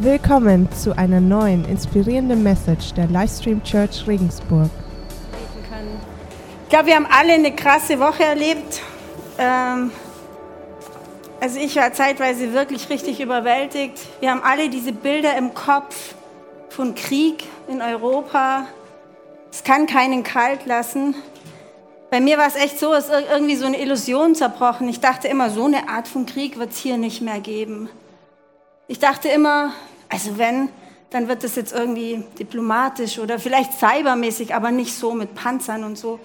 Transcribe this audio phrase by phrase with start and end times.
[0.00, 4.70] Willkommen zu einer neuen inspirierenden Message der Livestream Church Regensburg.
[6.62, 8.80] Ich glaube, wir haben alle eine krasse Woche erlebt.
[9.38, 9.90] Ähm,
[11.40, 13.98] also ich war zeitweise wirklich richtig überwältigt.
[14.20, 16.14] Wir haben alle diese Bilder im Kopf
[16.68, 18.66] von Krieg in Europa.
[19.50, 21.16] Es kann keinen kalt lassen.
[22.12, 24.88] Bei mir war es echt so, es ist irgendwie so eine Illusion zerbrochen.
[24.88, 27.88] Ich dachte immer, so eine Art von Krieg wird es hier nicht mehr geben.
[28.90, 29.74] Ich dachte immer,
[30.08, 30.70] also wenn,
[31.10, 35.98] dann wird das jetzt irgendwie diplomatisch oder vielleicht cybermäßig, aber nicht so mit Panzern und
[35.98, 36.18] so.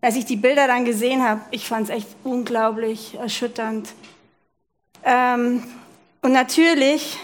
[0.00, 3.90] Als ich die Bilder dann gesehen habe, ich fand es echt unglaublich erschütternd.
[5.04, 5.62] Ähm,
[6.22, 7.18] und natürlich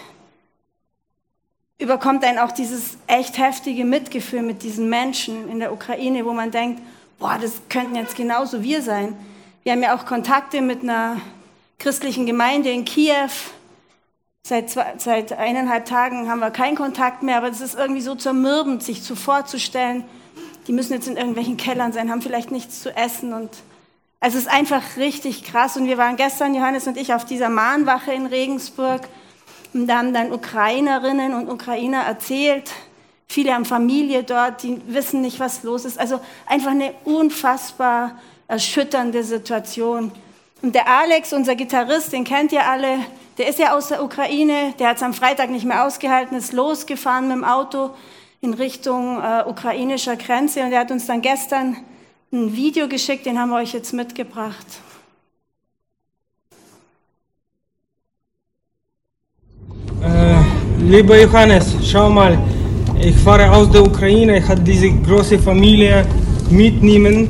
[1.78, 6.50] überkommt einen auch dieses echt heftige Mitgefühl mit diesen Menschen in der Ukraine, wo man
[6.50, 6.82] denkt,
[7.18, 9.16] boah, das könnten jetzt genauso wir sein.
[9.62, 11.18] Wir haben ja auch Kontakte mit einer
[11.78, 13.30] christlichen Gemeinde in Kiew.
[14.44, 18.14] Seit, zwei, seit eineinhalb Tagen haben wir keinen Kontakt mehr, aber es ist irgendwie so
[18.14, 20.04] zermürbend, sich zu vorzustellen,
[20.66, 23.50] die müssen jetzt in irgendwelchen Kellern sein, haben vielleicht nichts zu essen und
[24.20, 25.76] es ist einfach richtig krass.
[25.76, 29.02] Und wir waren gestern, Johannes und ich, auf dieser Mahnwache in Regensburg
[29.74, 32.70] und da haben dann Ukrainerinnen und Ukrainer erzählt,
[33.32, 35.98] Viele haben Familie dort, die wissen nicht, was los ist.
[35.98, 40.12] Also einfach eine unfassbar erschütternde Situation.
[40.62, 42.98] Und der Alex, unser Gitarrist, den kennt ihr alle,
[43.36, 46.52] der ist ja aus der Ukraine, der hat es am Freitag nicht mehr ausgehalten, ist
[46.52, 47.90] losgefahren mit dem Auto
[48.40, 51.76] in Richtung äh, ukrainischer Grenze und er hat uns dann gestern
[52.32, 54.66] ein Video geschickt, den haben wir euch jetzt mitgebracht.
[60.00, 60.36] Äh,
[60.78, 62.38] lieber Johannes, schau mal,
[63.00, 66.06] ich fahre aus der Ukraine, ich habe diese große Familie
[66.50, 67.28] mitnehmen.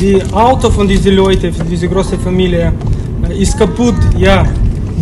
[0.00, 2.72] Die Auto von diesen Leuten, diese große Familie,
[3.28, 3.96] äh, ist kaputt.
[4.16, 4.46] Ja,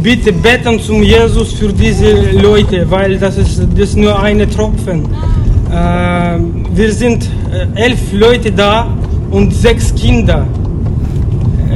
[0.03, 5.05] bitte beten zum Jesus für diese Leute, weil das ist, das ist nur eine Tropfen.
[5.71, 6.39] Äh,
[6.75, 8.87] wir sind äh, elf Leute da
[9.31, 10.47] und sechs Kinder.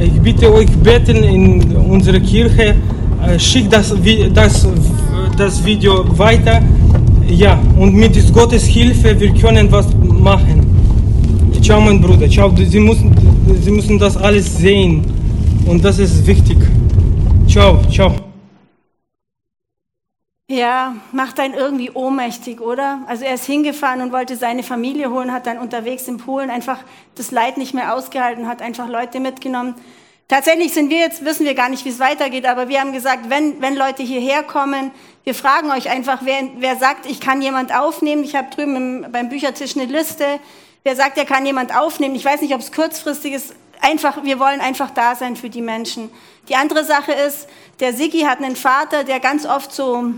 [0.03, 2.75] Ich bitte euch beten in unserer Kirche.
[3.37, 3.93] Schickt das,
[4.33, 4.67] das,
[5.37, 6.59] das Video weiter
[7.29, 10.60] ja, und mit Gottes Hilfe, wir können was machen.
[11.61, 12.27] Ciao, mein Bruder.
[12.27, 13.15] Ciao, Sie müssen,
[13.61, 15.05] Sie müssen das alles sehen.
[15.67, 16.57] Und das ist wichtig.
[17.47, 18.15] Ciao, ciao.
[20.49, 23.01] Ja, macht einen irgendwie ohnmächtig, oder?
[23.07, 26.79] Also er ist hingefahren und wollte seine Familie holen, hat dann unterwegs in Polen einfach
[27.13, 29.75] das Leid nicht mehr ausgehalten, hat einfach Leute mitgenommen.
[30.27, 33.29] Tatsächlich sind wir jetzt, wissen wir gar nicht, wie es weitergeht, aber wir haben gesagt,
[33.29, 34.91] wenn, wenn Leute hierher kommen,
[35.23, 38.23] wir fragen euch einfach, wer, wer sagt, ich kann jemand aufnehmen.
[38.23, 40.25] Ich habe drüben im, beim Büchertisch eine Liste.
[40.83, 42.15] Wer sagt, er kann jemand aufnehmen?
[42.15, 43.53] Ich weiß nicht, ob es kurzfristig ist.
[43.81, 46.09] Einfach, wir wollen einfach da sein für die Menschen.
[46.49, 47.47] Die andere Sache ist,
[47.79, 50.11] der Sigi hat einen Vater, der ganz oft so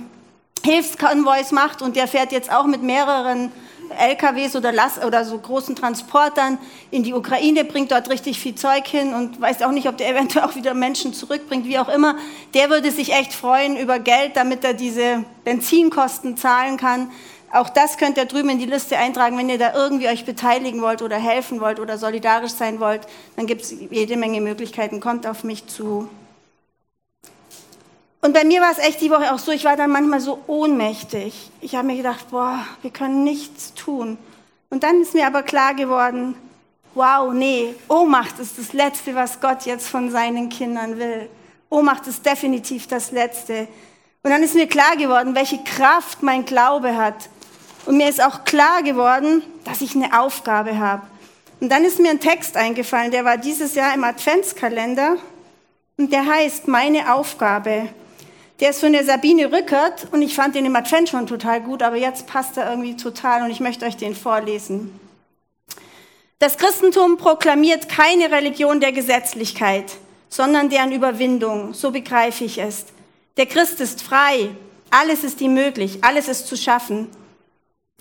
[0.64, 3.52] Hilfskonvois macht und der fährt jetzt auch mit mehreren
[3.98, 6.58] LKWs oder, Lass oder so großen Transportern
[6.92, 10.10] in die Ukraine, bringt dort richtig viel Zeug hin und weiß auch nicht, ob der
[10.16, 12.16] eventuell auch wieder Menschen zurückbringt, wie auch immer.
[12.54, 17.12] Der würde sich echt freuen über Geld, damit er diese Benzinkosten zahlen kann.
[17.54, 20.82] Auch das könnt ihr drüben in die Liste eintragen, wenn ihr da irgendwie euch beteiligen
[20.82, 23.02] wollt oder helfen wollt oder solidarisch sein wollt.
[23.36, 25.00] Dann gibt es jede Menge Möglichkeiten.
[25.00, 26.10] Kommt auf mich zu.
[28.22, 30.40] Und bei mir war es echt die Woche auch so, ich war dann manchmal so
[30.48, 31.52] ohnmächtig.
[31.62, 34.18] Ich habe mir gedacht, boah, wir können nichts tun.
[34.72, 36.34] Und dann ist mir aber klar geworden,
[36.96, 41.30] wow, nee, Ohnmacht ist das Letzte, was Gott jetzt von seinen Kindern will.
[41.70, 43.68] Ohnmacht ist definitiv das Letzte.
[44.24, 47.30] Und dann ist mir klar geworden, welche Kraft mein Glaube hat.
[47.86, 51.04] Und mir ist auch klar geworden, dass ich eine Aufgabe habe.
[51.60, 55.18] Und dann ist mir ein Text eingefallen, der war dieses Jahr im Adventskalender
[55.98, 57.90] und der heißt Meine Aufgabe.
[58.60, 61.82] Der ist von der Sabine Rückert und ich fand den im Advent schon total gut,
[61.82, 65.00] aber jetzt passt er irgendwie total und ich möchte euch den vorlesen.
[66.40, 69.94] Das Christentum proklamiert keine Religion der Gesetzlichkeit,
[70.30, 72.86] sondern deren Überwindung, so begreife ich es.
[73.38, 74.50] Der Christ ist frei,
[74.92, 77.08] alles ist ihm möglich, alles ist zu schaffen.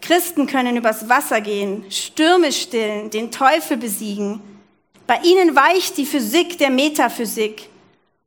[0.02, 4.40] Christen können übers Wasser gehen, Stürme stillen, den Teufel besiegen.
[5.06, 7.68] Bei ihnen weicht die Physik der Metaphysik.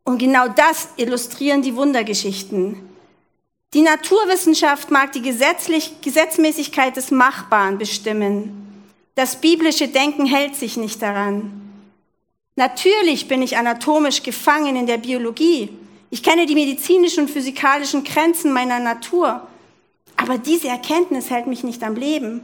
[0.03, 2.77] Und genau das illustrieren die Wundergeschichten.
[3.73, 8.83] Die Naturwissenschaft mag die Gesetzlich Gesetzmäßigkeit des Machbaren bestimmen.
[9.15, 11.61] Das biblische Denken hält sich nicht daran.
[12.55, 15.69] Natürlich bin ich anatomisch gefangen in der Biologie.
[16.09, 19.45] Ich kenne die medizinischen und physikalischen Grenzen meiner Natur.
[20.17, 22.41] Aber diese Erkenntnis hält mich nicht am Leben.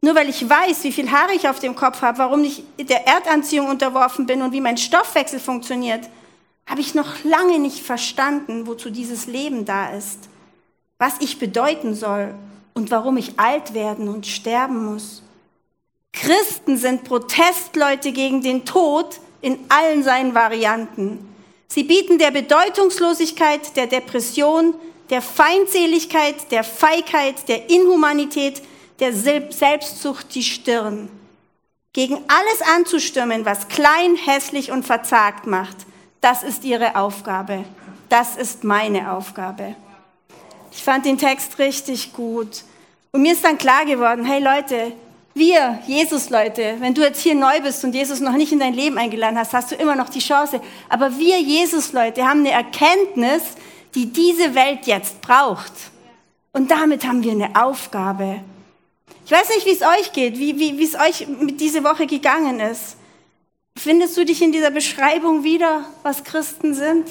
[0.00, 3.06] Nur weil ich weiß, wie viel Haare ich auf dem Kopf habe, warum ich der
[3.06, 6.08] Erdanziehung unterworfen bin und wie mein Stoffwechsel funktioniert,
[6.68, 10.28] habe ich noch lange nicht verstanden, wozu dieses Leben da ist.
[10.98, 12.34] was ich bedeuten soll
[12.74, 15.22] und warum ich alt werden und sterben muss.
[16.12, 21.28] Christen sind Protestleute gegen den Tod in allen seinen Varianten.
[21.68, 24.74] Sie bieten der Bedeutungslosigkeit, der Depression,
[25.10, 28.62] der Feindseligkeit, der Feigheit, der Inhumanität,
[29.00, 31.08] der Selbstsucht die Stirn.
[31.92, 35.76] Gegen alles anzustürmen, was klein, hässlich und verzagt macht,
[36.20, 37.64] das ist ihre Aufgabe.
[38.08, 39.74] Das ist meine Aufgabe.
[40.72, 42.64] Ich fand den Text richtig gut.
[43.12, 44.92] Und mir ist dann klar geworden, hey Leute,
[45.34, 48.96] wir, Jesus-Leute, wenn du jetzt hier neu bist und Jesus noch nicht in dein Leben
[48.96, 50.60] eingeladen hast, hast du immer noch die Chance.
[50.88, 53.42] Aber wir, Jesus-Leute, haben eine Erkenntnis,
[53.96, 55.72] die diese Welt jetzt braucht.
[56.52, 58.42] Und damit haben wir eine Aufgabe.
[59.24, 62.06] Ich weiß nicht, wie es euch geht, wie, wie, wie es euch mit dieser Woche
[62.06, 62.96] gegangen ist.
[63.76, 67.08] Findest du dich in dieser Beschreibung wieder, was Christen sind?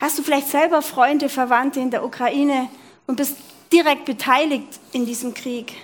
[0.00, 2.68] Hast du vielleicht selber Freunde, Verwandte in der Ukraine
[3.06, 3.36] und bist
[3.72, 5.74] direkt beteiligt in diesem Krieg?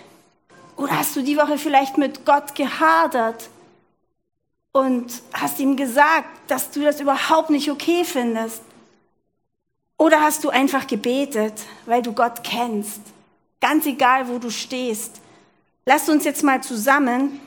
[0.76, 3.48] Oder hast du die Woche vielleicht mit Gott gehadert
[4.72, 8.60] und hast ihm gesagt, dass du das überhaupt nicht okay findest?
[10.04, 11.54] Oder hast du einfach gebetet,
[11.86, 13.00] weil du Gott kennst?
[13.58, 15.12] Ganz egal, wo du stehst.
[15.86, 17.40] Lasst uns jetzt mal zusammen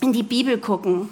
[0.00, 1.10] in die Bibel gucken.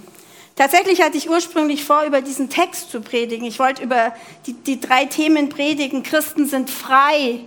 [0.57, 3.47] Tatsächlich hatte ich ursprünglich vor, über diesen Text zu predigen.
[3.47, 4.15] Ich wollte über
[4.47, 6.03] die, die drei Themen predigen.
[6.03, 7.41] Christen sind frei.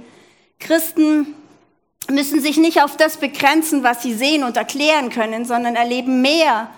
[0.59, 1.33] Christen
[2.12, 6.69] müssen sich nicht auf das begrenzen, was sie sehen und erklären können, sondern erleben mehr.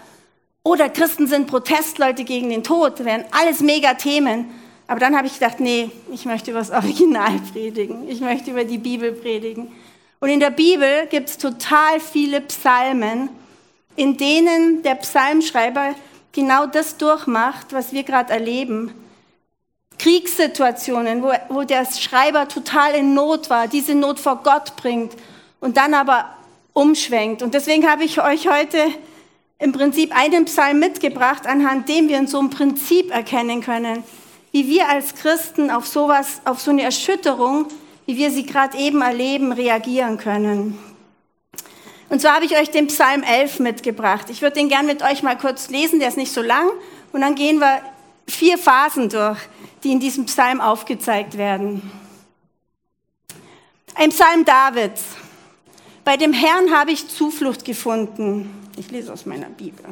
[0.63, 4.49] Oder Christen sind Protestleute gegen den Tod, das wären alles mega Themen.
[4.87, 8.07] Aber dann habe ich gedacht, nee, ich möchte über das Original predigen.
[8.07, 9.71] Ich möchte über die Bibel predigen.
[10.19, 13.29] Und in der Bibel gibt es total viele Psalmen,
[13.95, 15.95] in denen der Psalmschreiber
[16.31, 18.93] genau das durchmacht, was wir gerade erleben.
[19.97, 25.13] Kriegssituationen, wo, wo der Schreiber total in Not war, diese Not vor Gott bringt
[25.61, 26.29] und dann aber
[26.73, 27.41] umschwenkt.
[27.41, 28.77] Und deswegen habe ich euch heute
[29.57, 34.03] im Prinzip einen Psalm mitgebracht, anhand dem wir so einem Prinzip erkennen können,
[34.55, 37.67] wie wir als Christen auf sowas, auf so eine Erschütterung,
[38.05, 40.79] wie wir sie gerade eben erleben, reagieren können.
[42.07, 44.29] Und zwar habe ich euch den Psalm 11 mitgebracht.
[44.29, 46.69] Ich würde den gern mit euch mal kurz lesen, der ist nicht so lang.
[47.11, 47.81] Und dann gehen wir
[48.29, 49.39] vier Phasen durch
[49.83, 51.91] die in diesem Psalm aufgezeigt werden.
[53.93, 55.03] Ein Psalm Davids.
[56.05, 58.69] Bei dem Herrn habe ich Zuflucht gefunden.
[58.77, 59.83] Ich lese aus meiner Bibel.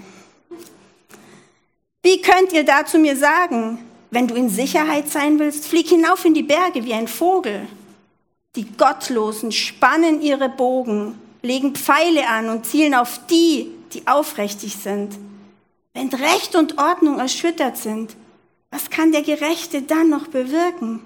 [2.02, 6.34] Wie könnt ihr dazu mir sagen, wenn du in Sicherheit sein willst, flieg hinauf in
[6.34, 7.68] die Berge wie ein Vogel.
[8.56, 15.18] Die Gottlosen spannen ihre Bogen, legen Pfeile an und zielen auf die, die aufrichtig sind.
[15.94, 18.16] Wenn Recht und Ordnung erschüttert sind,
[18.70, 21.02] was kann der Gerechte dann noch bewirken?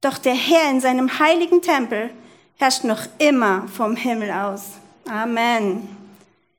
[0.00, 2.10] Doch der Herr in seinem heiligen Tempel
[2.56, 4.64] herrscht noch immer vom Himmel aus.
[5.08, 5.88] Amen.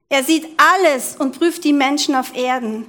[0.10, 2.86] Er sieht alles und prüft die Menschen auf Erden.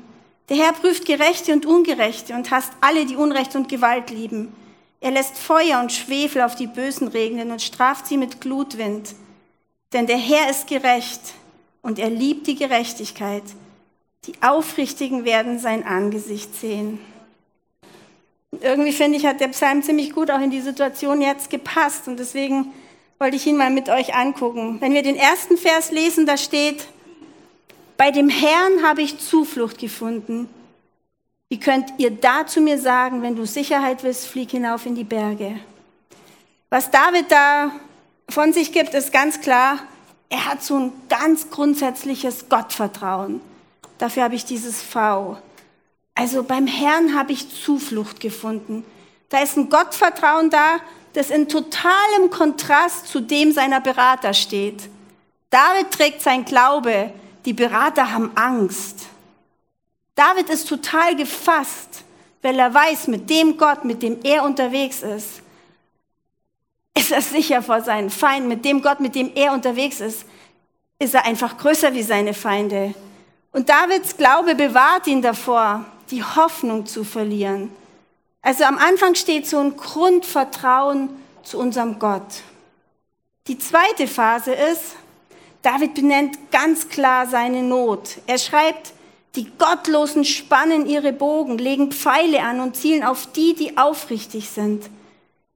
[0.49, 4.55] Der Herr prüft Gerechte und Ungerechte und hasst alle, die Unrecht und Gewalt lieben.
[5.01, 9.15] Er lässt Feuer und Schwefel auf die Bösen regnen und straft sie mit Glutwind.
[9.93, 11.21] Denn der Herr ist gerecht
[11.83, 13.43] und er liebt die Gerechtigkeit.
[14.25, 16.99] Die Aufrichtigen werden sein Angesicht sehen.
[18.61, 22.19] Irgendwie finde ich, hat der Psalm ziemlich gut auch in die Situation jetzt gepasst und
[22.19, 22.73] deswegen
[23.19, 24.81] wollte ich ihn mal mit euch angucken.
[24.81, 26.87] Wenn wir den ersten Vers lesen, da steht,
[27.97, 30.49] bei dem Herrn habe ich Zuflucht gefunden.
[31.49, 35.05] Wie könnt ihr da zu mir sagen, wenn du Sicherheit willst, flieg hinauf in die
[35.05, 35.61] Berge?
[36.71, 37.71] Was David da
[38.29, 39.79] von sich gibt, ist ganz klar,
[40.29, 43.41] er hat so ein ganz grundsätzliches Gottvertrauen.
[43.99, 45.39] Dafür habe ich dieses V.
[46.15, 48.85] Also beim Herrn habe ich Zuflucht gefunden.
[49.29, 50.81] Da ist ein Gottvertrauen da,
[51.13, 54.89] das in totalem Kontrast zu dem seiner Berater steht.
[55.51, 57.13] David trägt sein Glaube,
[57.47, 59.07] die Berater haben Angst.
[60.17, 62.03] David ist total gefasst,
[62.43, 65.43] weil er weiß, mit dem Gott, mit dem er unterwegs ist,
[66.97, 68.49] ist er sicher vor seinen Feinden.
[68.49, 70.25] Mit dem Gott, mit dem er unterwegs ist,
[70.99, 72.95] ist er einfach größer wie seine Feinde.
[73.53, 77.71] Und Davids Glaube bewahrt ihn davor, die Hoffnung zu verlieren.
[78.43, 81.11] Also am Anfang steht so ein Grundvertrauen
[81.43, 82.43] zu unserem Gott.
[83.47, 84.97] Die zweite Phase ist,
[85.67, 88.19] David benennt ganz klar seine Not.
[88.29, 88.93] Er schreibt,
[89.35, 94.89] die Gottlosen spannen ihre Bogen, legen Pfeile an und zielen auf die, die aufrichtig sind.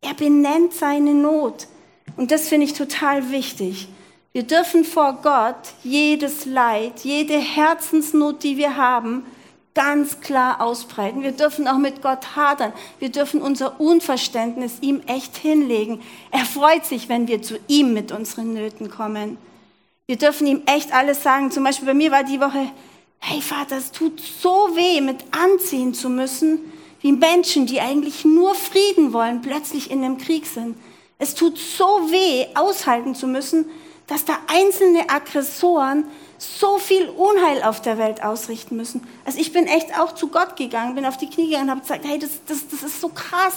[0.00, 1.68] Er benennt seine Not.
[2.16, 3.86] Und das finde ich total wichtig.
[4.32, 9.24] Wir dürfen vor Gott jedes Leid, jede Herzensnot, die wir haben,
[9.74, 11.22] ganz klar ausbreiten.
[11.22, 12.72] Wir dürfen auch mit Gott hadern.
[12.98, 16.02] Wir dürfen unser Unverständnis ihm echt hinlegen.
[16.32, 19.38] Er freut sich, wenn wir zu ihm mit unseren Nöten kommen.
[20.10, 21.52] Wir dürfen ihm echt alles sagen.
[21.52, 22.72] Zum Beispiel bei mir war die Woche,
[23.20, 26.58] hey Vater, es tut so weh, mit anziehen zu müssen,
[27.00, 30.76] wie Menschen, die eigentlich nur Frieden wollen, plötzlich in einem Krieg sind.
[31.20, 33.66] Es tut so weh, aushalten zu müssen,
[34.08, 36.02] dass da einzelne Aggressoren
[36.38, 39.06] so viel Unheil auf der Welt ausrichten müssen.
[39.24, 41.80] Also ich bin echt auch zu Gott gegangen, bin auf die Knie gegangen und habe
[41.82, 43.54] gesagt, hey, das, das, das ist so krass.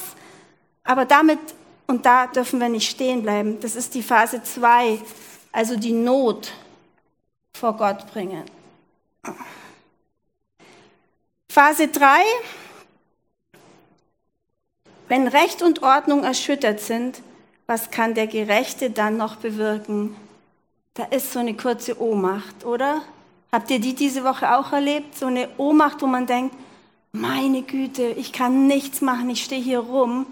[0.84, 1.40] Aber damit,
[1.88, 5.00] und da dürfen wir nicht stehen bleiben, das ist die Phase 2,
[5.54, 6.52] also die Not
[7.54, 8.44] vor Gott bringen.
[11.48, 12.08] Phase 3,
[15.08, 17.22] wenn Recht und Ordnung erschüttert sind,
[17.68, 20.16] was kann der Gerechte dann noch bewirken?
[20.96, 23.02] Da ist so eine kurze Ohnmacht, oder?
[23.52, 25.16] Habt ihr die diese Woche auch erlebt?
[25.16, 26.56] So eine Ohnmacht, wo man denkt,
[27.12, 30.26] meine Güte, ich kann nichts machen, ich stehe hier rum.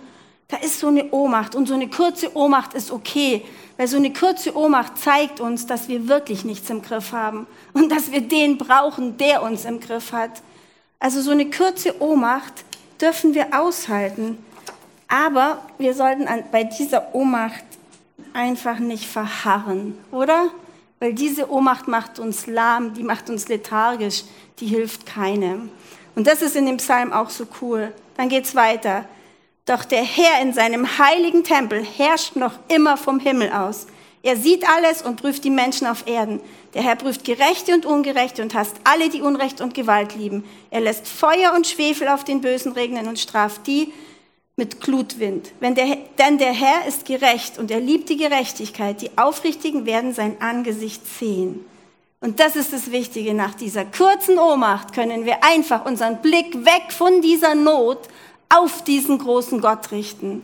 [0.51, 3.45] Da ist so eine Ohnmacht und so eine kurze Ohnmacht ist okay,
[3.77, 7.89] weil so eine kurze Ohnmacht zeigt uns, dass wir wirklich nichts im Griff haben und
[7.89, 10.41] dass wir den brauchen, der uns im Griff hat.
[10.99, 12.65] Also so eine kurze Ohnmacht
[12.99, 14.37] dürfen wir aushalten.
[15.07, 17.63] Aber wir sollten bei dieser Ohnmacht
[18.33, 20.49] einfach nicht verharren, oder?
[20.99, 24.25] Weil diese Ohnmacht macht uns lahm, die macht uns lethargisch,
[24.59, 25.69] die hilft keinem.
[26.15, 27.93] Und das ist in dem Psalm auch so cool.
[28.17, 29.05] Dann geht's weiter.
[29.65, 33.87] Doch der Herr in seinem heiligen Tempel herrscht noch immer vom Himmel aus.
[34.23, 36.41] Er sieht alles und prüft die Menschen auf Erden.
[36.73, 40.43] Der Herr prüft Gerechte und Ungerechte und hasst alle, die Unrecht und Gewalt lieben.
[40.69, 43.91] Er lässt Feuer und Schwefel auf den Bösen regnen und straft die,
[44.57, 45.53] mit Glutwind.
[45.61, 49.01] Der, denn der Herr ist gerecht und er liebt die Gerechtigkeit.
[49.01, 51.65] Die Aufrichtigen werden sein Angesicht sehen.
[52.19, 53.33] Und das ist das Wichtige.
[53.33, 58.07] Nach dieser kurzen Ohnmacht können wir einfach unseren Blick weg von dieser Not
[58.55, 60.43] auf diesen großen Gott richten.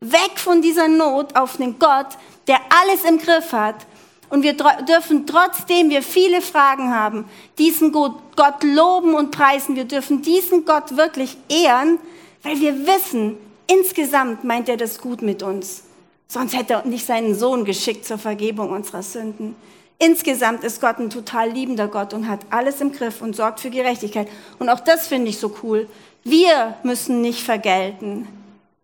[0.00, 2.06] Weg von dieser Not auf den Gott,
[2.46, 3.86] der alles im Griff hat.
[4.30, 7.24] Und wir dürfen, trotzdem wir viele Fragen haben,
[7.58, 9.74] diesen Gott loben und preisen.
[9.74, 11.98] Wir dürfen diesen Gott wirklich ehren,
[12.42, 15.84] weil wir wissen, insgesamt meint er das gut mit uns.
[16.28, 19.56] Sonst hätte er nicht seinen Sohn geschickt zur Vergebung unserer Sünden.
[19.98, 23.70] Insgesamt ist Gott ein total liebender Gott und hat alles im Griff und sorgt für
[23.70, 24.28] Gerechtigkeit.
[24.58, 25.88] Und auch das finde ich so cool.
[26.24, 28.26] Wir müssen nicht vergelten.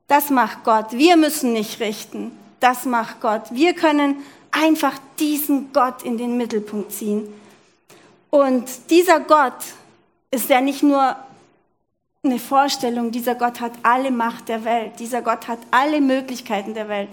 [0.08, 0.92] Das macht Gott.
[0.92, 2.32] Wir müssen nicht richten.
[2.60, 3.42] Das macht Gott.
[3.50, 4.16] Wir können
[4.50, 7.28] einfach diesen Gott in den Mittelpunkt ziehen.
[8.30, 9.64] Und dieser Gott
[10.30, 11.16] ist ja nicht nur
[12.24, 16.88] eine Vorstellung, dieser Gott hat alle Macht der Welt, dieser Gott hat alle Möglichkeiten der
[16.88, 17.10] Welt.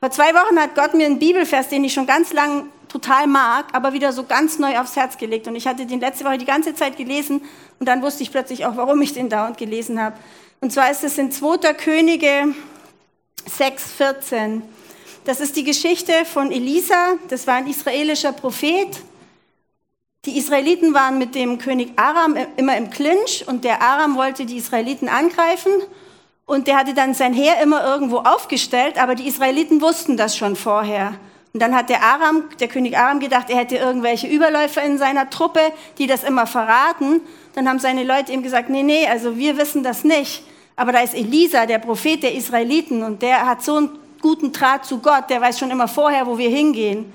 [0.00, 3.66] Vor zwei Wochen hat Gott mir einen Bibelvers, den ich schon ganz lang total mag,
[3.72, 5.46] aber wieder so ganz neu aufs Herz gelegt.
[5.46, 7.42] Und ich hatte den letzte Woche die ganze Zeit gelesen
[7.78, 10.16] und dann wusste ich plötzlich auch, warum ich den dauernd gelesen habe.
[10.60, 11.74] Und zwar ist es in 2.
[11.74, 12.54] Könige
[13.46, 14.62] 6, 14.
[15.24, 18.88] Das ist die Geschichte von Elisa, das war ein israelischer Prophet,
[20.24, 24.56] die Israeliten waren mit dem König Aram immer im Clinch und der Aram wollte die
[24.56, 25.72] Israeliten angreifen
[26.44, 30.56] und der hatte dann sein Heer immer irgendwo aufgestellt, aber die Israeliten wussten das schon
[30.56, 31.14] vorher.
[31.52, 35.30] Und dann hat der Aram, der König Aram gedacht, er hätte irgendwelche Überläufer in seiner
[35.30, 35.60] Truppe,
[35.98, 37.20] die das immer verraten.
[37.54, 40.44] Dann haben seine Leute ihm gesagt, nee, nee, also wir wissen das nicht.
[40.76, 44.84] Aber da ist Elisa, der Prophet der Israeliten, und der hat so einen guten Draht
[44.84, 47.12] zu Gott, der weiß schon immer vorher, wo wir hingehen.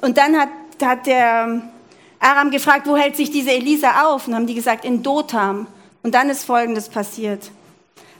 [0.00, 0.48] Und dann hat,
[0.82, 1.62] hat der
[2.20, 4.26] Aram gefragt, wo hält sich diese Elisa auf?
[4.26, 5.66] Und haben die gesagt, in Dotham.
[6.02, 7.50] Und dann ist Folgendes passiert.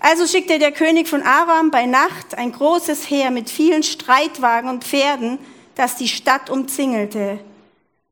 [0.01, 4.85] Also schickte der König von Aram bei Nacht ein großes Heer mit vielen Streitwagen und
[4.85, 5.39] Pferden,
[5.75, 7.41] das die Stadt umzingelte.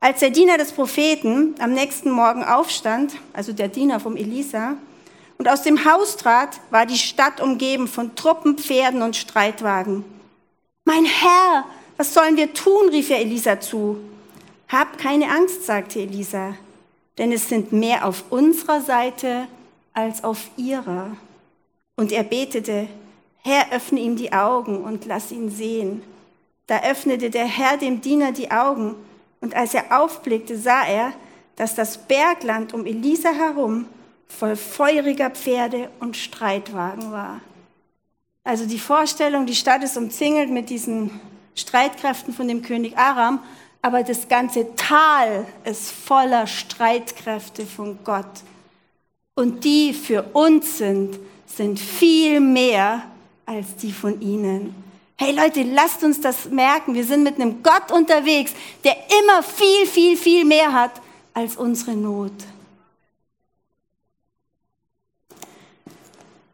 [0.00, 4.76] Als der Diener des Propheten am nächsten Morgen aufstand, also der Diener vom Elisa,
[5.38, 10.04] und aus dem Haus trat, war die Stadt umgeben von Truppen, Pferden und Streitwagen.
[10.84, 11.64] Mein Herr,
[11.96, 12.88] was sollen wir tun?
[12.90, 13.98] rief er Elisa zu.
[14.68, 16.54] Hab keine Angst, sagte Elisa,
[17.18, 19.46] denn es sind mehr auf unserer Seite
[19.92, 21.16] als auf ihrer.
[21.96, 22.88] Und er betete,
[23.42, 26.02] Herr, öffne ihm die Augen und lass ihn sehen.
[26.66, 28.94] Da öffnete der Herr dem Diener die Augen,
[29.40, 31.12] und als er aufblickte, sah er,
[31.56, 33.86] dass das Bergland um Elisa herum
[34.26, 37.40] voll feuriger Pferde und Streitwagen war.
[38.44, 41.20] Also die Vorstellung, die Stadt ist umzingelt mit diesen
[41.54, 43.40] Streitkräften von dem König Aram
[43.86, 48.42] aber das ganze Tal ist voller Streitkräfte von Gott.
[49.36, 53.02] Und die für uns sind, sind viel mehr
[53.44, 54.74] als die von ihnen.
[55.16, 56.94] Hey Leute, lasst uns das merken.
[56.94, 58.52] Wir sind mit einem Gott unterwegs,
[58.84, 60.92] der immer viel, viel, viel mehr hat
[61.32, 62.32] als unsere Not.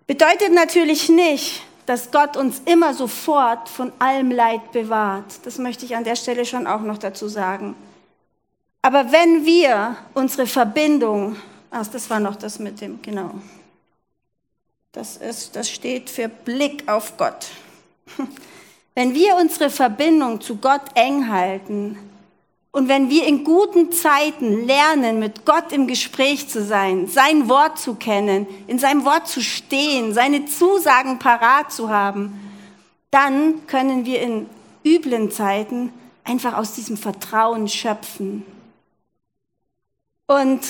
[0.07, 5.25] Bedeutet natürlich nicht, dass Gott uns immer sofort von allem Leid bewahrt.
[5.45, 7.75] Das möchte ich an der Stelle schon auch noch dazu sagen.
[8.83, 11.37] Aber wenn wir unsere Verbindung,
[11.71, 13.31] ach, das war noch das mit dem, genau.
[14.93, 17.49] Das, ist, das steht für Blick auf Gott.
[18.95, 21.99] Wenn wir unsere Verbindung zu Gott eng halten
[22.73, 27.79] und wenn wir in guten Zeiten lernen, mit Gott im Gespräch zu sein, sein Wort
[27.79, 32.39] zu kennen, in seinem Wort zu stehen, seine Zusagen parat zu haben,
[33.11, 34.47] dann können wir in
[34.85, 35.91] üblen Zeiten
[36.25, 38.45] einfach aus diesem Vertrauen schöpfen.
[40.27, 40.61] Und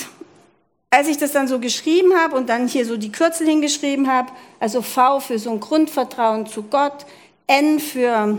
[0.93, 4.31] als ich das dann so geschrieben habe und dann hier so die Kürzel hingeschrieben habe,
[4.59, 7.07] also V für so ein Grundvertrauen zu Gott,
[7.47, 8.37] N für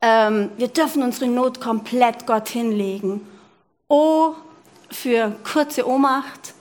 [0.00, 3.20] ähm, wir dürfen unsere Not komplett Gott hinlegen,
[3.88, 4.34] O
[4.90, 6.54] für kurze Ohnmacht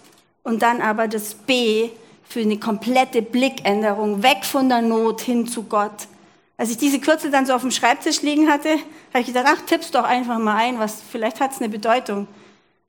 [0.44, 1.90] und dann aber das B
[2.24, 6.08] für eine komplette Blickänderung, weg von der Not hin zu Gott.
[6.56, 8.70] Als ich diese Kürzel dann so auf dem Schreibtisch liegen hatte,
[9.10, 12.28] habe ich gedacht, ach, tipp's doch einfach mal ein, was, vielleicht hat es eine Bedeutung.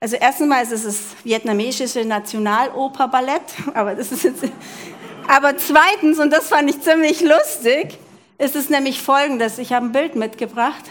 [0.03, 3.41] Also erstens mal ist es das vietnamesische Nationaloperballett,
[3.73, 4.43] aber das ist jetzt,
[5.29, 7.97] aber zweitens, und das fand ich ziemlich lustig,
[8.37, 10.83] ist es nämlich folgendes, ich habe ein Bild mitgebracht.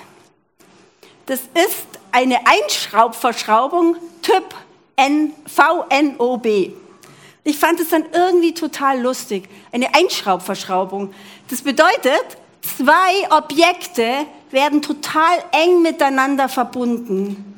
[1.26, 4.54] Das ist eine Einschraubverschraubung Typ
[4.96, 6.72] N, VNOB.
[7.44, 9.46] Ich fand es dann irgendwie total lustig.
[9.72, 11.12] Eine Einschraubverschraubung.
[11.50, 12.38] Das bedeutet,
[12.78, 17.51] zwei Objekte werden total eng miteinander verbunden.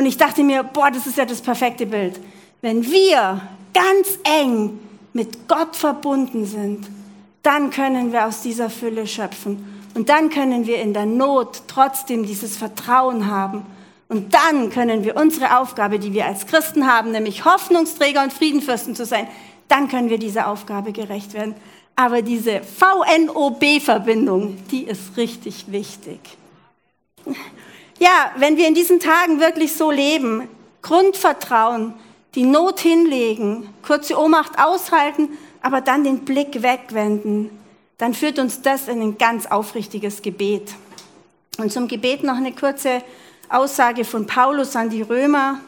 [0.00, 2.18] Und ich dachte mir, boah, das ist ja das perfekte Bild.
[2.62, 3.42] Wenn wir
[3.74, 4.78] ganz eng
[5.12, 6.88] mit Gott verbunden sind,
[7.42, 9.82] dann können wir aus dieser Fülle schöpfen.
[9.94, 13.66] Und dann können wir in der Not trotzdem dieses Vertrauen haben.
[14.08, 18.96] Und dann können wir unsere Aufgabe, die wir als Christen haben, nämlich Hoffnungsträger und Friedenfürsten
[18.96, 19.28] zu sein,
[19.68, 21.54] dann können wir dieser Aufgabe gerecht werden.
[21.94, 26.20] Aber diese VNOB-Verbindung, die ist richtig wichtig.
[28.00, 30.48] Ja, wenn wir in diesen Tagen wirklich so leben,
[30.80, 31.92] Grundvertrauen,
[32.34, 35.28] die Not hinlegen, kurze Ohnmacht aushalten,
[35.60, 37.50] aber dann den Blick wegwenden,
[37.98, 40.72] dann führt uns das in ein ganz aufrichtiges Gebet.
[41.58, 43.02] Und zum Gebet noch eine kurze
[43.50, 45.60] Aussage von Paulus an die Römer.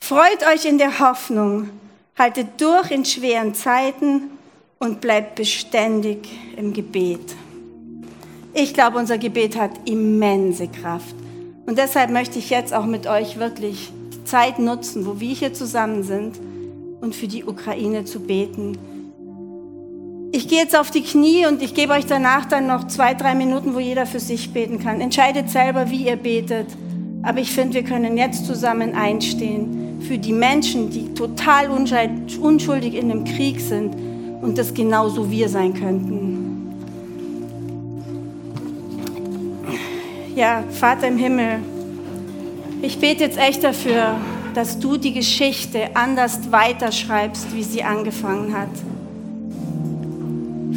[0.00, 1.70] Freut euch in der Hoffnung,
[2.18, 4.32] haltet durch in schweren Zeiten
[4.80, 7.36] und bleibt beständig im Gebet.
[8.52, 11.14] Ich glaube, unser Gebet hat immense Kraft.
[11.66, 13.92] Und deshalb möchte ich jetzt auch mit euch wirklich
[14.24, 16.38] Zeit nutzen, wo wir hier zusammen sind
[17.00, 18.78] und für die Ukraine zu beten.
[20.32, 23.34] Ich gehe jetzt auf die Knie und ich gebe euch danach dann noch zwei, drei
[23.34, 25.00] Minuten, wo jeder für sich beten kann.
[25.00, 26.66] Entscheidet selber, wie ihr betet.
[27.22, 33.08] Aber ich finde, wir können jetzt zusammen einstehen für die Menschen, die total unschuldig in
[33.08, 33.94] dem Krieg sind
[34.42, 36.35] und das genauso wir sein könnten.
[40.36, 41.60] Ja, Vater im Himmel,
[42.82, 44.16] ich bete jetzt echt dafür,
[44.52, 48.68] dass du die Geschichte anders weiterschreibst, wie sie angefangen hat.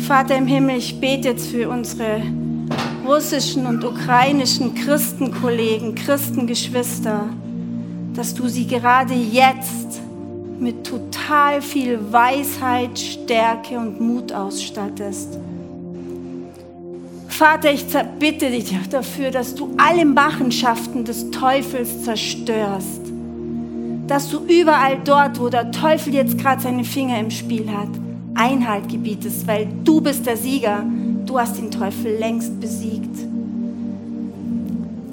[0.07, 2.21] Vater im Himmel, ich bete jetzt für unsere
[3.05, 7.27] russischen und ukrainischen Christenkollegen, Christengeschwister,
[8.13, 9.99] dass du sie gerade jetzt
[10.57, 15.37] mit total viel Weisheit, Stärke und Mut ausstattest.
[17.39, 17.85] Vater, ich
[18.19, 22.99] bitte dich dafür, dass du alle Machenschaften des Teufels zerstörst.
[24.07, 27.87] Dass du überall dort, wo der Teufel jetzt gerade seine Finger im Spiel hat,
[28.35, 30.83] Einhalt gebietest, weil du bist der Sieger.
[31.25, 33.17] Du hast den Teufel längst besiegt.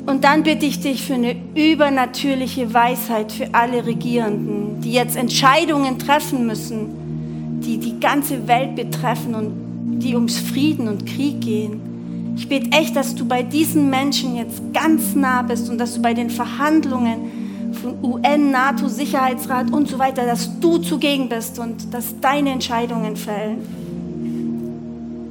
[0.07, 6.01] Und dann bitte ich dich für eine übernatürliche Weisheit für alle Regierenden, die jetzt Entscheidungen
[6.01, 11.96] treffen müssen, die die ganze Welt betreffen und die ums Frieden und Krieg gehen.
[12.37, 16.03] Ich bete echt, dass du bei diesen Menschen jetzt ganz nah bist und dass du
[16.03, 21.95] bei den Verhandlungen von UN, NATO, Sicherheitsrat und so weiter, dass du zugegen bist und
[21.95, 23.59] dass deine Entscheidungen fällen.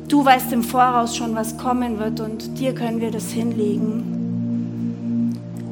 [0.07, 4.15] Du weißt im Voraus schon, was kommen wird und dir können wir das hinlegen.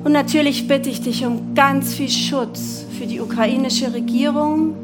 [0.04, 4.76] Und natürlich bitte ich dich um ganz viel Schutz für die ukrainische Regierung,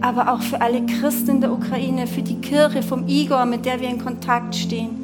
[0.00, 3.80] aber auch für alle Christen in der Ukraine, für die Kirche vom Igor, mit der
[3.80, 5.01] wir in Kontakt stehen.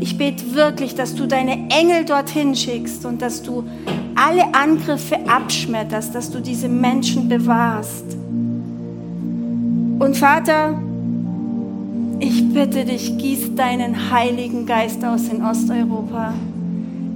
[0.00, 3.64] Ich bete wirklich, dass du deine Engel dorthin schickst und dass du
[4.14, 8.16] alle Angriffe abschmetterst, dass du diese Menschen bewahrst.
[9.98, 10.80] Und Vater,
[12.20, 16.32] ich bitte dich, gieß deinen Heiligen Geist aus in Osteuropa.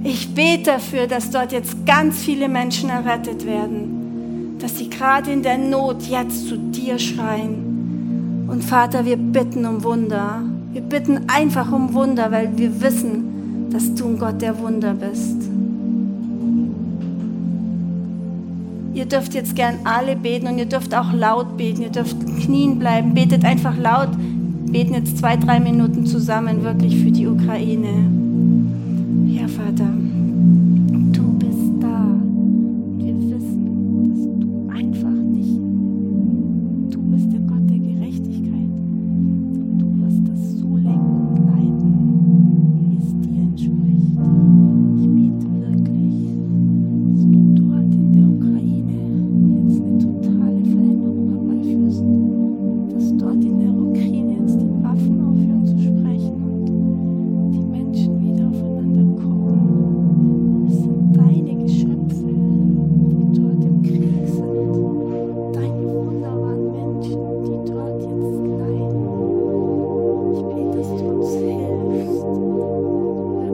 [0.03, 5.43] Ich bete dafür, dass dort jetzt ganz viele Menschen errettet werden, dass sie gerade in
[5.43, 10.41] der Not jetzt zu dir schreien Und Vater, wir bitten um Wunder.
[10.73, 15.37] Wir bitten einfach um Wunder, weil wir wissen, dass du ein Gott der Wunder bist.
[18.95, 21.83] Ihr dürft jetzt gern alle beten und ihr dürft auch laut beten.
[21.83, 23.13] Ihr dürft knien bleiben.
[23.13, 24.09] Betet einfach laut.
[24.71, 28.09] Beten jetzt zwei, drei Minuten zusammen wirklich für die Ukraine.
[29.27, 30.02] Ja, Vater.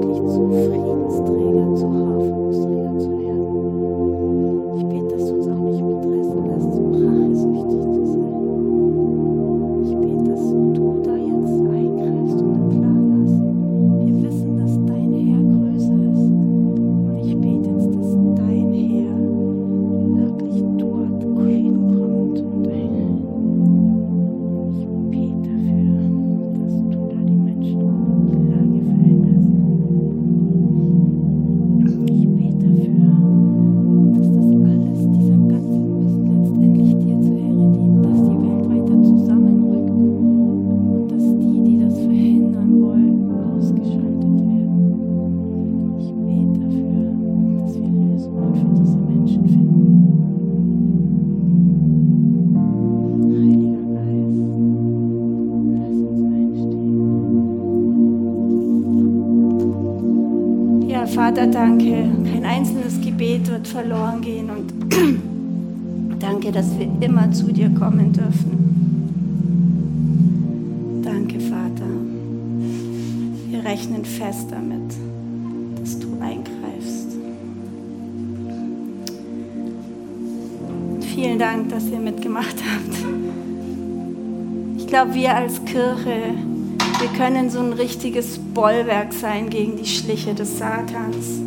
[0.02, 3.49] wirklich zu Friedensträgern, zu Hoffnungsträgern zu werden.
[61.30, 62.10] Vater, danke.
[62.32, 64.74] Kein einzelnes Gebet wird verloren gehen und
[66.20, 68.60] danke, dass wir immer zu dir kommen dürfen.
[71.04, 71.86] Danke, Vater.
[73.50, 74.96] Wir rechnen fest damit,
[81.22, 82.98] Vielen Dank, dass ihr mitgemacht habt.
[84.78, 86.34] Ich glaube, wir als Kirche
[87.00, 91.42] wir können so ein richtiges Bollwerk sein gegen die Schliche des Satans.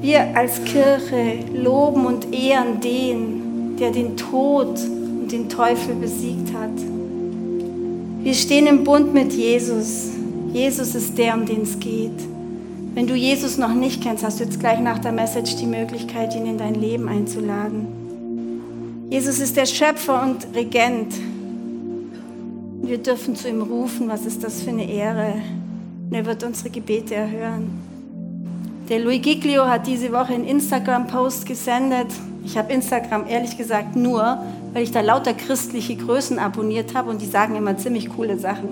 [0.00, 4.76] Wir als Kirche loben und ehren den, der den Tod
[5.20, 6.70] und den Teufel besiegt hat.
[8.24, 10.10] Wir stehen im Bund mit Jesus.
[10.52, 12.33] Jesus ist der, um den es geht.
[12.94, 16.34] Wenn du Jesus noch nicht kennst, hast du jetzt gleich nach der Message die Möglichkeit,
[16.34, 19.06] ihn in dein Leben einzuladen.
[19.10, 21.14] Jesus ist der Schöpfer und Regent
[22.86, 25.34] wir dürfen zu ihm rufen, was ist das für eine Ehre.
[26.08, 27.70] Und er wird unsere Gebete erhören.
[28.90, 32.08] Der Louis Giglio hat diese Woche einen Instagram-Post gesendet.
[32.44, 34.38] Ich habe Instagram ehrlich gesagt nur,
[34.74, 38.68] weil ich da lauter christliche Größen abonniert habe und die sagen immer ziemlich coole Sachen.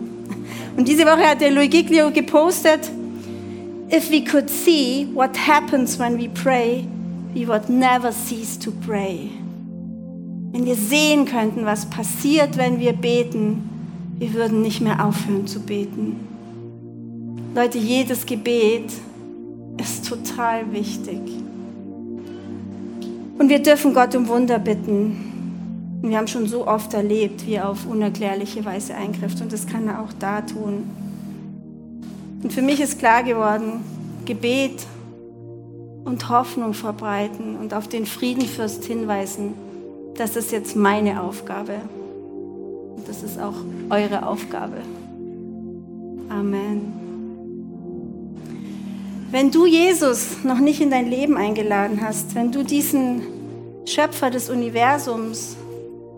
[0.76, 2.90] Und diese Woche hat der Louis Giglio gepostet,
[3.92, 6.88] If we could see what happens when we pray,
[7.34, 9.30] we would never cease to pray.
[10.50, 13.68] Wenn wir sehen könnten, was passiert, wenn wir beten,
[14.16, 16.26] wir würden nicht mehr aufhören zu beten.
[17.54, 18.90] Leute, jedes Gebet
[19.78, 21.20] ist total wichtig.
[23.38, 26.00] Und wir dürfen Gott um Wunder bitten.
[26.00, 29.42] Wir haben schon so oft erlebt, wie er auf unerklärliche Weise eingreift.
[29.42, 30.84] Und das kann er auch da tun.
[32.42, 33.84] Und für mich ist klar geworden,
[34.24, 34.86] Gebet
[36.04, 39.54] und Hoffnung verbreiten und auf den Friedenfürst hinweisen,
[40.16, 41.74] das ist jetzt meine Aufgabe.
[42.96, 43.54] Und das ist auch
[43.90, 44.78] eure Aufgabe.
[46.28, 46.92] Amen.
[49.30, 53.22] Wenn du Jesus noch nicht in dein Leben eingeladen hast, wenn du diesen
[53.86, 55.56] Schöpfer des Universums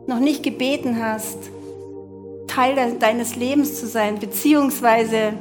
[0.07, 1.39] noch nicht gebeten hast,
[2.49, 5.35] Teil deines Lebens zu sein, beziehungsweise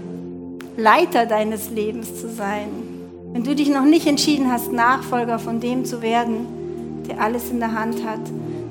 [0.78, 2.68] Leiter deines Lebens zu sein,
[3.34, 7.60] wenn du dich noch nicht entschieden hast, Nachfolger von dem zu werden, der alles in
[7.60, 8.20] der Hand hat,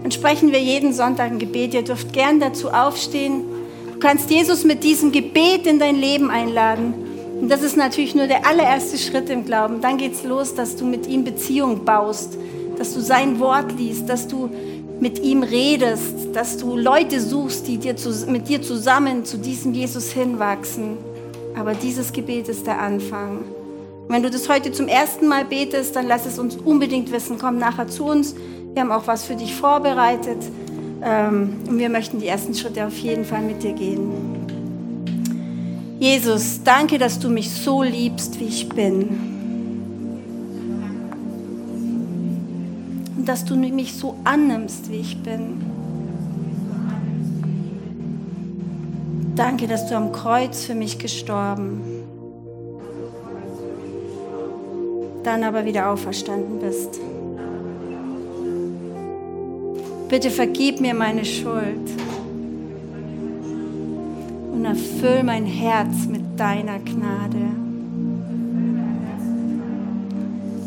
[0.03, 1.75] dann sprechen wir jeden Sonntag ein Gebet.
[1.75, 3.45] Ihr dürft gern dazu aufstehen.
[3.93, 6.95] Du kannst Jesus mit diesem Gebet in dein Leben einladen.
[7.41, 9.81] Und das ist natürlich nur der allererste Schritt im Glauben.
[9.81, 12.37] Dann geht es los, dass du mit ihm Beziehung baust,
[12.79, 14.49] dass du sein Wort liest, dass du
[14.99, 19.73] mit ihm redest, dass du Leute suchst, die dir zu, mit dir zusammen zu diesem
[19.73, 21.12] Jesus hinwachsen.
[21.57, 23.45] Aber dieses Gebet ist der Anfang.
[24.09, 27.39] Wenn du das heute zum ersten Mal betest, dann lass es uns unbedingt wissen.
[27.39, 28.35] Komm nachher zu uns.
[28.73, 30.39] Wir haben auch was für dich vorbereitet.
[31.03, 34.11] Ähm, und wir möchten die ersten Schritte auf jeden Fall mit dir gehen.
[35.99, 39.09] Jesus, danke, dass du mich so liebst, wie ich bin.
[43.17, 45.82] Und dass du mich so annimmst, wie ich bin.
[49.35, 51.81] Danke, dass du am Kreuz für mich gestorben,
[55.25, 57.01] dann aber wieder auferstanden bist.
[60.11, 61.91] Bitte vergib mir meine Schuld
[64.53, 67.63] und erfüll mein Herz mit deiner Gnade.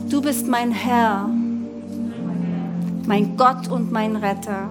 [0.10, 1.30] Du bist mein Herr,
[3.06, 4.70] mein Gott und mein Retter.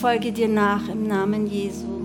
[0.00, 1.95] Folge dir nach im Namen Jesu.